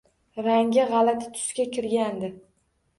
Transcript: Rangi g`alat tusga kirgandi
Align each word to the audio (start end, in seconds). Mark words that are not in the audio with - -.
Rangi 0.47 0.87
g`alat 0.95 1.23
tusga 1.37 1.69
kirgandi 1.79 2.37